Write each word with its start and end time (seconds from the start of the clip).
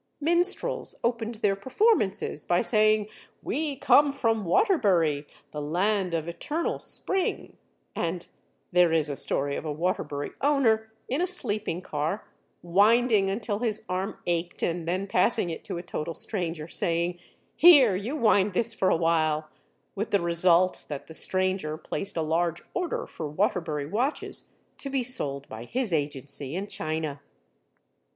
Minstrels 0.19 0.95
opened 1.03 1.35
their 1.35 1.55
performances 1.55 2.47
by 2.47 2.63
saying, 2.63 3.07
"We 3.43 3.75
come 3.75 4.11
from 4.11 4.45
Waterbury, 4.45 5.27
the 5.51 5.61
land 5.61 6.15
of 6.15 6.27
eternal 6.27 6.79
spring"; 6.79 7.55
and 7.95 8.25
there 8.71 8.91
is 8.91 9.09
a 9.09 9.15
story 9.15 9.55
of 9.55 9.63
a 9.63 9.71
Waterbury 9.71 10.31
owner 10.41 10.91
in 11.07 11.21
a 11.21 11.27
sleeping 11.27 11.81
car, 11.83 12.27
winding 12.63 13.29
until 13.29 13.59
his 13.59 13.83
arm 13.87 14.17
ached 14.25 14.63
and 14.63 14.87
then 14.87 15.05
passing 15.05 15.51
it 15.51 15.63
to 15.65 15.77
a 15.77 15.83
total 15.83 16.15
stranger, 16.15 16.67
saying, 16.67 17.19
"Here, 17.55 17.95
you 17.95 18.15
wind 18.15 18.55
this 18.55 18.73
for 18.73 18.89
a 18.89 18.97
while," 18.97 19.49
with 19.93 20.09
the 20.09 20.19
result 20.19 20.85
that 20.87 21.05
the 21.05 21.13
stranger 21.13 21.77
placed 21.77 22.17
a 22.17 22.23
large 22.23 22.63
order 22.73 23.05
for 23.05 23.29
Waterbury 23.29 23.85
watches 23.85 24.51
to 24.79 24.89
be 24.89 25.03
sold 25.03 25.47
by 25.47 25.65
his 25.65 25.93
agency 25.93 26.55
in 26.55 26.65
China. 26.65 27.21